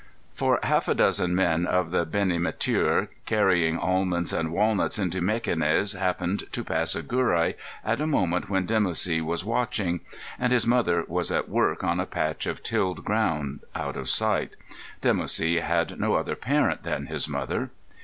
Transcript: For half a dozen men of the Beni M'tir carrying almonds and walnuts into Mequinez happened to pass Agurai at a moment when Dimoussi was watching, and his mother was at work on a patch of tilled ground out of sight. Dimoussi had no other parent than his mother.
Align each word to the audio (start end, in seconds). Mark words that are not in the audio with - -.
For 0.33 0.59
half 0.63 0.87
a 0.87 0.95
dozen 0.95 1.35
men 1.35 1.67
of 1.67 1.91
the 1.91 2.07
Beni 2.07 2.39
M'tir 2.39 3.07
carrying 3.27 3.77
almonds 3.77 4.33
and 4.33 4.51
walnuts 4.51 4.97
into 4.97 5.21
Mequinez 5.21 5.93
happened 5.93 6.51
to 6.53 6.63
pass 6.63 6.95
Agurai 6.95 7.53
at 7.85 8.01
a 8.01 8.07
moment 8.07 8.49
when 8.49 8.65
Dimoussi 8.65 9.21
was 9.23 9.45
watching, 9.45 9.99
and 10.39 10.51
his 10.51 10.65
mother 10.65 11.05
was 11.07 11.29
at 11.29 11.49
work 11.49 11.83
on 11.83 11.99
a 11.99 12.07
patch 12.07 12.47
of 12.47 12.63
tilled 12.63 13.03
ground 13.05 13.59
out 13.75 13.95
of 13.95 14.09
sight. 14.09 14.55
Dimoussi 15.01 15.59
had 15.61 15.99
no 15.99 16.15
other 16.15 16.35
parent 16.35 16.81
than 16.81 17.05
his 17.05 17.29
mother. 17.29 17.69